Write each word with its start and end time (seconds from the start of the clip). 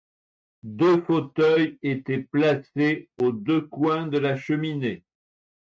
Deux 0.63 0.99
fauteuils 1.03 1.77
étaient 1.83 2.23
placés 2.23 3.11
aux 3.21 3.31
deux 3.31 3.61
coins 3.67 4.07
de 4.07 4.17
la 4.17 4.35
cheminée. 4.35 5.03